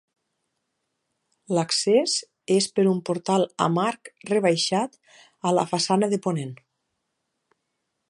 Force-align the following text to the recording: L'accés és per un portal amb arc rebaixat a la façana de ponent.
L'accés 1.57 2.15
és 2.57 2.69
per 2.79 2.87
un 2.93 3.03
portal 3.11 3.47
amb 3.69 3.83
arc 3.85 4.13
rebaixat 4.33 5.01
a 5.51 5.55
la 5.61 5.71
façana 5.75 6.15
de 6.15 6.25
ponent. 6.29 6.61